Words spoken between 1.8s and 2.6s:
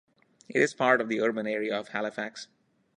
Halifax.